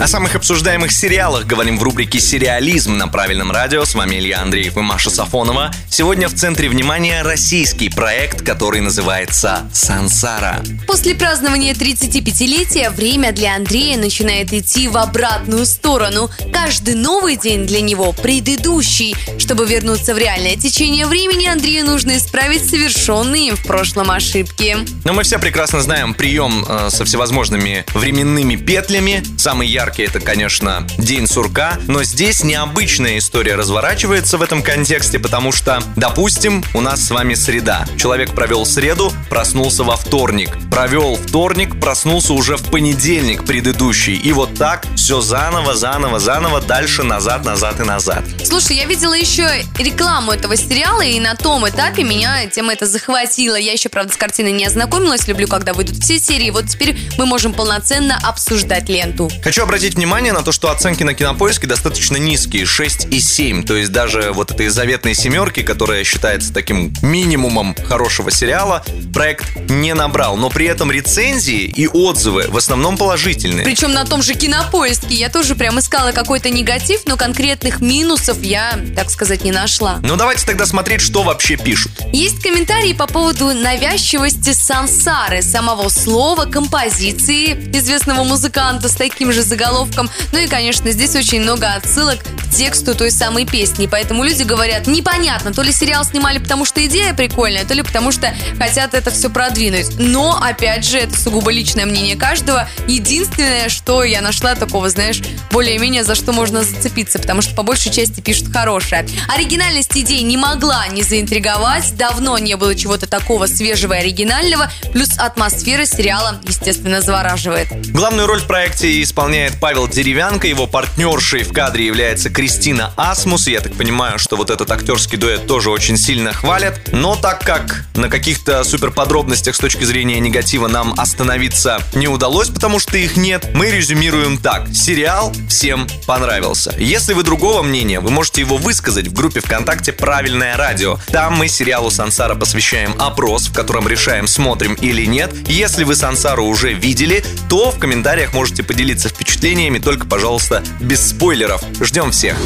О 0.00 0.06
самых 0.06 0.34
обсуждаемых 0.34 0.92
сериалах 0.92 1.44
говорим 1.44 1.76
в 1.76 1.82
рубрике 1.82 2.20
«Сериализм» 2.20 2.96
на 2.96 3.06
правильном 3.06 3.52
радио. 3.52 3.84
С 3.84 3.94
вами 3.94 4.16
Илья 4.16 4.40
Андреев 4.40 4.78
и 4.78 4.80
Маша 4.80 5.10
Сафонова. 5.10 5.70
Сегодня 5.90 6.28
в 6.28 6.34
центре 6.34 6.70
внимания 6.70 7.20
российский 7.20 7.90
проект, 7.90 8.40
который 8.40 8.80
называется 8.80 9.68
«Сансара». 9.74 10.62
После 10.86 11.14
празднования 11.14 11.74
35-летия 11.74 12.88
время 12.88 13.32
для 13.32 13.54
Андрея 13.54 13.98
начинает 13.98 14.54
идти 14.54 14.88
в 14.88 14.96
обратную 14.96 15.66
сторону. 15.66 16.30
Каждый 16.50 16.94
новый 16.94 17.36
день 17.36 17.66
для 17.66 17.82
него 17.82 18.12
предыдущий. 18.12 19.14
Чтобы 19.38 19.66
вернуться 19.66 20.14
в 20.14 20.18
реальное 20.18 20.56
течение 20.56 21.04
времени, 21.04 21.44
Андрею 21.44 21.84
нужно 21.84 22.16
исправить 22.16 22.66
совершенные 22.66 23.48
им 23.48 23.56
в 23.56 23.66
прошлом 23.66 24.10
ошибки. 24.10 24.78
Но 25.04 25.12
мы 25.12 25.24
все 25.24 25.38
прекрасно 25.38 25.82
знаем 25.82 26.14
прием 26.14 26.64
э, 26.66 26.88
со 26.88 27.04
всевозможными 27.04 27.84
временными 27.92 28.56
петлями. 28.56 29.22
Самый 29.36 29.68
яркий 29.68 29.89
яркий 29.90 30.02
это, 30.04 30.20
конечно, 30.20 30.86
День 30.98 31.26
сурка, 31.26 31.78
но 31.88 32.04
здесь 32.04 32.44
необычная 32.44 33.18
история 33.18 33.56
разворачивается 33.56 34.38
в 34.38 34.42
этом 34.42 34.62
контексте, 34.62 35.18
потому 35.18 35.50
что, 35.50 35.82
допустим, 35.96 36.62
у 36.74 36.80
нас 36.80 37.02
с 37.02 37.10
вами 37.10 37.34
среда. 37.34 37.84
Человек 37.96 38.32
провел 38.32 38.64
среду, 38.64 39.12
проснулся 39.28 39.82
во 39.82 39.96
вторник. 39.96 40.50
Провел 40.70 41.16
вторник, 41.16 41.80
проснулся 41.80 42.34
уже 42.34 42.56
в 42.56 42.70
понедельник 42.70 43.44
предыдущий. 43.44 44.14
И 44.14 44.32
вот 44.32 44.54
так 44.54 44.86
все 44.94 45.20
заново, 45.20 45.74
заново, 45.74 46.20
заново, 46.20 46.60
дальше, 46.60 47.02
назад, 47.02 47.44
назад 47.44 47.80
и 47.80 47.84
назад. 47.84 48.22
Слушай, 48.44 48.76
я 48.76 48.84
видела 48.84 49.14
еще 49.14 49.48
рекламу 49.78 50.32
этого 50.32 50.56
сериала, 50.56 51.02
и 51.02 51.18
на 51.18 51.34
том 51.34 51.68
этапе 51.68 52.04
меня 52.04 52.46
тема 52.46 52.74
это 52.74 52.86
захватила. 52.86 53.56
Я 53.56 53.72
еще, 53.72 53.88
правда, 53.88 54.12
с 54.12 54.16
картиной 54.16 54.52
не 54.52 54.66
ознакомилась. 54.66 55.26
Люблю, 55.26 55.48
когда 55.48 55.72
выйдут 55.72 55.96
все 55.98 56.20
серии. 56.20 56.50
Вот 56.50 56.68
теперь 56.68 56.96
мы 57.18 57.26
можем 57.26 57.52
полноценно 57.52 58.18
обсуждать 58.22 58.88
ленту. 58.88 59.30
Хочу 59.42 59.62
обратить 59.70 59.94
внимание 59.94 60.32
на 60.32 60.42
то, 60.42 60.50
что 60.50 60.72
оценки 60.72 61.04
на 61.04 61.14
кинопоиске 61.14 61.68
достаточно 61.68 62.16
низкие, 62.16 62.66
6 62.66 63.06
и 63.12 63.20
7. 63.20 63.64
То 63.64 63.76
есть 63.76 63.92
даже 63.92 64.32
вот 64.32 64.50
этой 64.50 64.66
заветной 64.66 65.14
семерки, 65.14 65.62
которая 65.62 66.02
считается 66.02 66.52
таким 66.52 66.92
минимумом 67.02 67.76
хорошего 67.86 68.32
сериала, 68.32 68.84
проект 69.14 69.46
не 69.70 69.94
набрал. 69.94 70.36
Но 70.36 70.50
при 70.50 70.66
этом 70.66 70.90
рецензии 70.90 71.66
и 71.66 71.86
отзывы 71.86 72.46
в 72.48 72.56
основном 72.56 72.96
положительные. 72.96 73.64
Причем 73.64 73.92
на 73.92 74.04
том 74.04 74.24
же 74.24 74.34
кинопоиске 74.34 75.14
я 75.14 75.28
тоже 75.28 75.54
прям 75.54 75.78
искала 75.78 76.10
какой-то 76.10 76.50
негатив, 76.50 77.02
но 77.06 77.16
конкретных 77.16 77.80
минусов 77.80 78.42
я, 78.42 78.76
так 78.96 79.08
сказать, 79.08 79.44
не 79.44 79.52
нашла. 79.52 80.00
Ну 80.02 80.16
давайте 80.16 80.44
тогда 80.46 80.66
смотреть, 80.66 81.00
что 81.00 81.22
вообще 81.22 81.56
пишут. 81.56 81.92
Есть 82.12 82.42
комментарии 82.42 82.92
по 82.92 83.06
поводу 83.06 83.54
навязчивости 83.54 84.52
сансары, 84.52 85.42
самого 85.42 85.90
слова, 85.90 86.46
композиции 86.46 87.52
известного 87.72 88.24
музыканта 88.24 88.88
с 88.88 88.94
таким 88.94 89.30
же 89.30 89.42
заголовком 89.42 89.59
заголовком. 89.60 90.10
Ну 90.32 90.38
и, 90.38 90.46
конечно, 90.46 90.90
здесь 90.90 91.14
очень 91.14 91.42
много 91.42 91.74
отсылок 91.74 92.18
к 92.20 92.54
тексту 92.54 92.94
той 92.94 93.10
самой 93.10 93.44
песни. 93.44 93.86
Поэтому 93.86 94.24
люди 94.24 94.42
говорят, 94.42 94.86
непонятно, 94.86 95.52
то 95.52 95.62
ли 95.62 95.72
сериал 95.72 96.04
снимали, 96.04 96.38
потому 96.38 96.64
что 96.64 96.84
идея 96.86 97.14
прикольная, 97.14 97.64
то 97.64 97.74
ли 97.74 97.82
потому 97.82 98.10
что 98.10 98.34
хотят 98.58 98.94
это 98.94 99.10
все 99.10 99.28
продвинуть. 99.28 99.98
Но, 99.98 100.40
опять 100.42 100.86
же, 100.86 100.98
это 100.98 101.18
сугубо 101.18 101.50
личное 101.50 101.86
мнение 101.86 102.16
каждого. 102.16 102.68
Единственное, 102.86 103.68
что 103.68 104.02
я 104.02 104.20
нашла 104.20 104.54
такого, 104.54 104.88
знаешь, 104.88 105.20
более-менее 105.50 106.04
за 106.04 106.14
что 106.14 106.32
можно 106.32 106.62
зацепиться, 106.62 107.18
потому 107.18 107.42
что 107.42 107.54
по 107.54 107.62
большей 107.62 107.92
части 107.92 108.20
пишут 108.20 108.52
хорошее. 108.52 109.06
Оригинальность 109.28 109.96
идей 109.96 110.22
не 110.22 110.36
могла 110.36 110.86
не 110.88 111.02
заинтриговать, 111.02 111.96
давно 111.96 112.38
не 112.38 112.56
было 112.56 112.74
чего-то 112.74 113.06
такого 113.06 113.46
свежего 113.46 113.94
и 113.94 113.98
оригинального, 113.98 114.70
плюс 114.92 115.18
атмосфера 115.18 115.84
сериала, 115.84 116.40
естественно, 116.46 117.00
завораживает. 117.00 117.68
Главную 117.92 118.26
роль 118.26 118.40
в 118.40 118.46
проекте 118.46 119.02
исполняет 119.02 119.49
Павел 119.58 119.88
Деревянко, 119.88 120.46
его 120.46 120.66
партнершей 120.66 121.42
в 121.42 121.52
кадре 121.52 121.86
является 121.86 122.30
Кристина 122.30 122.92
Асмус. 122.96 123.48
Я 123.48 123.60
так 123.60 123.74
понимаю, 123.74 124.18
что 124.18 124.36
вот 124.36 124.50
этот 124.50 124.70
актерский 124.70 125.18
дуэт 125.18 125.46
тоже 125.46 125.70
очень 125.70 125.96
сильно 125.96 126.32
хвалят. 126.32 126.80
Но 126.92 127.16
так 127.16 127.40
как 127.40 127.84
на 127.94 128.08
каких-то 128.08 128.62
супер 128.64 128.90
подробностях 128.92 129.56
с 129.56 129.58
точки 129.58 129.84
зрения 129.84 130.20
негатива 130.20 130.68
нам 130.68 130.94
остановиться 130.98 131.80
не 131.94 132.06
удалось, 132.06 132.48
потому 132.48 132.78
что 132.78 132.96
их 132.96 133.16
нет, 133.16 133.50
мы 133.54 133.70
резюмируем 133.70 134.38
так. 134.38 134.68
Сериал 134.72 135.32
всем 135.48 135.88
понравился. 136.06 136.72
Если 136.78 137.12
вы 137.12 137.24
другого 137.24 137.62
мнения, 137.62 138.00
вы 138.00 138.10
можете 138.10 138.42
его 138.42 138.56
высказать 138.56 139.08
в 139.08 139.12
группе 139.12 139.40
ВКонтакте 139.40 139.92
«Правильное 139.92 140.56
радио». 140.56 140.98
Там 141.08 141.34
мы 141.34 141.48
сериалу 141.48 141.90
«Сансара» 141.90 142.34
посвящаем 142.34 142.94
опрос, 142.98 143.48
в 143.48 143.52
котором 143.52 143.88
решаем, 143.88 144.26
смотрим 144.26 144.74
или 144.74 145.04
нет. 145.04 145.34
Если 145.48 145.84
вы 145.84 145.96
«Сансару» 145.96 146.44
уже 146.44 146.72
видели, 146.72 147.24
то 147.48 147.72
в 147.72 147.78
комментариях 147.78 148.32
можете 148.32 148.62
поделиться 148.62 149.08
впечатлениями 149.08 149.39
впечатлениями, 149.40 149.78
только, 149.78 150.06
пожалуйста, 150.06 150.62
без 150.80 151.08
спойлеров. 151.08 151.64
Ждем 151.80 152.10
всех. 152.10 152.36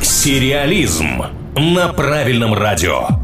Сериализм 0.00 1.24
на 1.54 1.92
правильном 1.92 2.54
радио. 2.54 3.21